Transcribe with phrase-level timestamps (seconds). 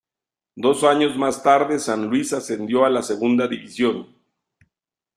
[0.55, 4.07] Dos años más tarde San Luis ascendió a la segunda división.